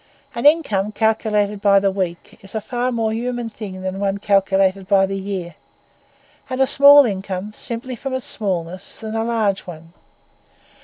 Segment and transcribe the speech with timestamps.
[0.33, 4.87] An income calculated by the week is a far more human thing than one calculated
[4.87, 5.53] by the year,
[6.49, 9.93] and a small income, simply from its smallness, than a large one.